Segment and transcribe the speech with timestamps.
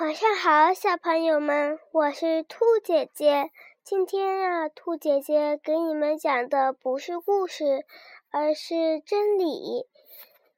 [0.00, 3.50] 晚上好，小朋友们，我是兔姐姐。
[3.84, 7.84] 今天啊，兔姐姐给你们讲的不是故事，
[8.30, 9.86] 而是真理。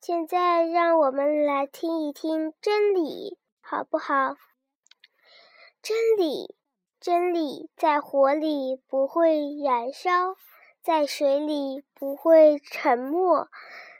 [0.00, 4.36] 现在让我们来听一听真理，好不好？
[5.82, 6.54] 真理，
[7.00, 10.36] 真理在火里不会燃烧，
[10.84, 13.48] 在水里不会沉没。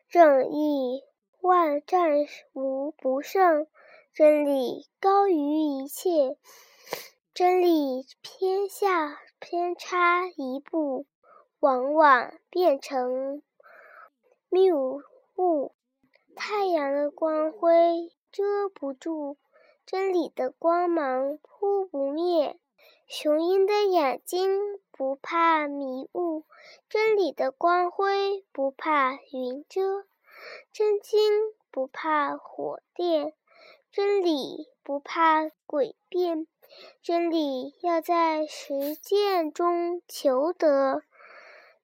[0.08, 1.02] 正义
[1.40, 2.10] 万战
[2.52, 3.66] 无不胜。
[4.14, 6.36] 真理高于一切，
[7.32, 11.06] 真理偏下偏差一步，
[11.60, 13.42] 往往变成
[14.50, 15.00] 谬
[15.36, 15.72] 误。
[16.36, 19.38] 太阳的光辉遮不住
[19.86, 22.58] 真理的光芒，扑不灭。
[23.06, 26.44] 雄鹰的眼睛不怕迷雾，
[26.90, 30.04] 真理的光辉不怕云遮，
[30.70, 31.32] 真经
[31.70, 33.32] 不怕火电。
[33.92, 36.46] 真理不怕诡辩，
[37.02, 41.02] 真理要在实践中求得。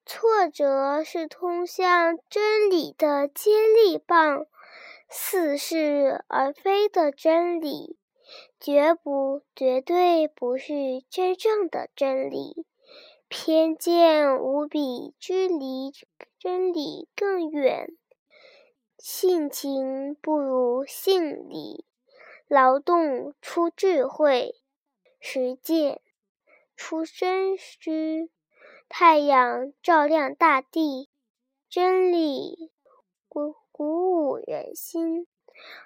[0.07, 4.47] 挫折是通向真理的接力棒，
[5.07, 7.95] 似是而非的真理，
[8.59, 12.65] 绝不绝对不是真正的真理。
[13.27, 15.91] 偏见无比之离
[16.39, 17.95] 真理更远，
[18.97, 21.85] 性情不如性理。
[22.49, 24.55] 劳动出智慧，
[25.19, 26.01] 实践
[26.75, 28.31] 出真知。
[28.87, 31.11] 太阳照亮大地，
[31.69, 32.71] 真理
[33.27, 35.27] 鼓鼓舞人心。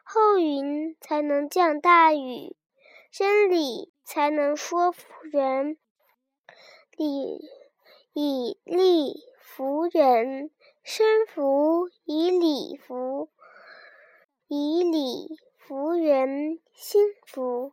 [0.05, 2.55] 厚云才能降大雨，
[3.11, 5.77] 真理才能说服人。
[6.95, 7.41] 以
[8.13, 10.49] 以利服人，
[10.81, 13.27] 身服以礼服，
[14.47, 15.37] 以礼。
[16.03, 17.71] 人心服，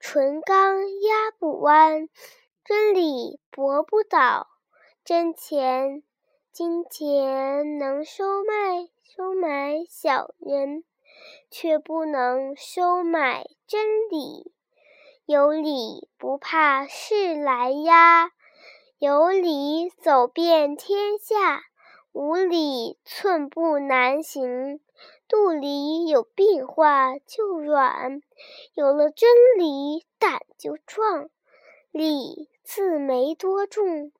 [0.00, 2.08] 纯钢压不弯，
[2.64, 4.48] 真理驳不倒。
[5.04, 6.02] 真钱
[6.50, 10.82] 金钱能收买收买小人，
[11.50, 14.52] 却不能收买真理。
[15.26, 18.32] 有理不怕事来压，
[18.98, 21.62] 有理走遍天下，
[22.12, 24.80] 无理寸步难行。
[25.28, 28.22] 肚里有病话就软，
[28.74, 29.28] 有了真
[29.58, 31.30] 理胆就壮。
[31.90, 34.12] 理字没多重，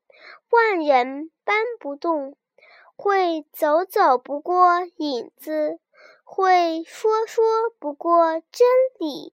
[0.51, 2.37] 万人搬不动。
[2.97, 5.79] 会走走不过影子，
[6.25, 7.45] 会说说
[7.79, 8.67] 不过真
[8.99, 9.33] 理。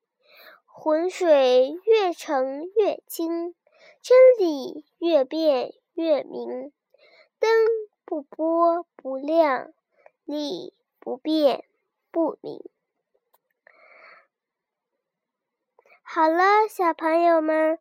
[0.65, 3.55] 浑水越澄越清，
[4.01, 6.71] 真理越变越明。
[7.39, 7.49] 灯
[8.05, 9.73] 不拨不亮，
[10.25, 10.73] 理。
[11.03, 11.65] 不变
[12.11, 12.63] 不明。
[16.01, 17.77] 好了，小朋友们，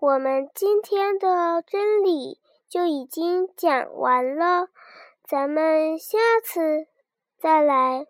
[0.00, 4.70] 我们今天的真理就已经讲完了，
[5.22, 6.88] 咱们下次
[7.38, 8.08] 再来。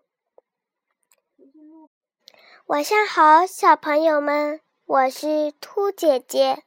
[2.65, 6.63] 晚上好，小朋友们，我是兔姐姐。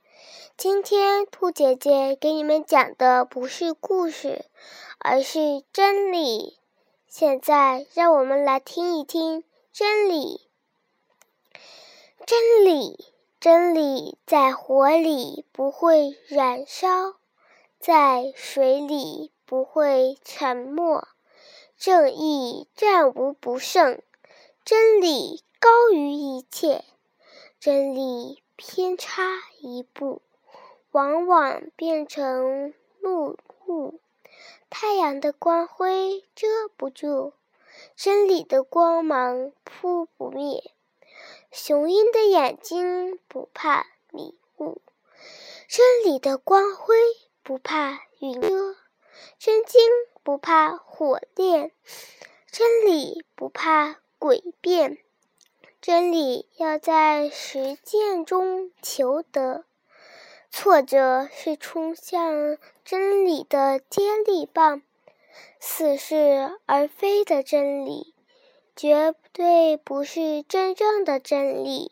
[0.55, 4.45] 今天兔姐姐给你们讲的不是故事，
[4.99, 6.56] 而是真理。
[7.07, 10.41] 现在，让我们来听一听真理。
[12.25, 13.05] 真理，
[13.39, 17.15] 真理在火里不会燃烧，
[17.79, 21.07] 在水里不会沉没。
[21.77, 24.01] 正义战无不胜，
[24.65, 26.83] 真理高于一切。
[27.59, 29.23] 真理偏差
[29.59, 30.21] 一步，
[30.91, 33.37] 往往变成怒
[33.67, 33.99] 雾。
[34.69, 37.33] 太阳的光辉遮不住，
[37.95, 40.71] 真理的光芒扑不灭。
[41.51, 44.81] 雄鹰的眼睛不怕迷雾，
[45.67, 46.95] 真理的光辉
[47.43, 48.75] 不怕云遮。
[49.39, 49.81] 真经
[50.23, 51.71] 不怕火炼，
[52.51, 54.99] 真理不怕诡辩。
[55.81, 59.65] 真理要在实践中求得。
[60.49, 64.81] 挫折是冲向真理的接力棒，
[65.59, 68.13] 似是而非的真理，
[68.75, 71.91] 绝对不是真正的真理。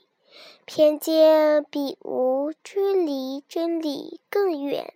[0.66, 4.94] 偏见比无知离真理更远，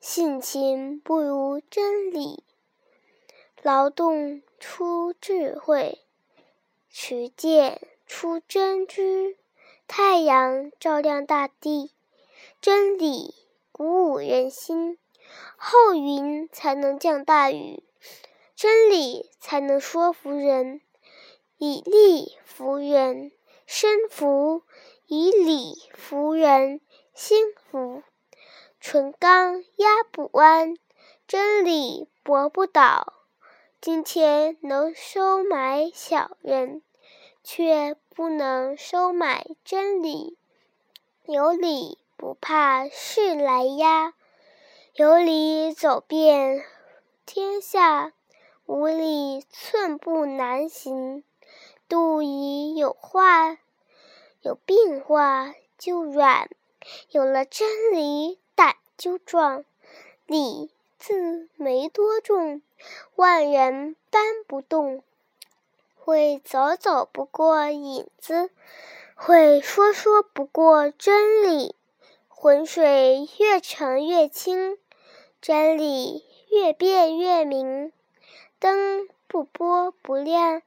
[0.00, 2.42] 性情不如真理。
[3.62, 6.00] 劳动出智慧，
[6.88, 9.36] 实践出真知。
[9.86, 11.90] 太阳照亮大地。
[12.60, 13.34] 真理
[13.72, 14.98] 鼓舞人心，
[15.56, 17.82] 厚云才能降大雨，
[18.54, 20.82] 真理才能说服人，
[21.56, 23.32] 以力服人，
[23.64, 24.62] 身服，
[25.06, 26.82] 以理服人
[27.14, 28.02] 心服。
[28.78, 30.76] 纯钢压不弯，
[31.26, 33.14] 真理驳不倒。
[33.80, 36.82] 金钱能收买小人，
[37.42, 40.36] 却不能收买真理。
[41.24, 44.12] 有理不怕事来压，
[44.92, 46.62] 有理走遍
[47.24, 48.12] 天下，
[48.66, 51.24] 无理寸步难行。
[51.88, 53.56] 肚已有话，
[54.42, 56.48] 有病化就软；
[57.08, 59.64] 有了真理，胆就壮。
[60.26, 62.60] 理字没多重，
[63.14, 65.02] 万人搬不动。
[65.96, 68.50] 会走走不过影子，
[69.14, 71.74] 会说说不过真理。
[72.42, 74.78] 浑水越沉越清，
[75.42, 77.92] 真理越辩越明。
[78.58, 80.62] 灯不拨不亮，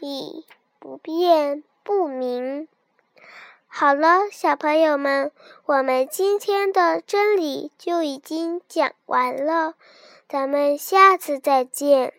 [0.00, 0.44] 理
[0.78, 2.68] 不辩不明。
[3.66, 5.32] 好了，小朋友们，
[5.64, 9.76] 我们今天的真理就已经讲完了，
[10.28, 12.12] 咱们下次再见。